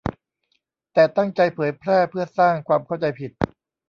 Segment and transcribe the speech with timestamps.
[0.93, 3.31] แต่ตั้งใจเผยแพร่เพื่อสร้างความเข้าใจผิด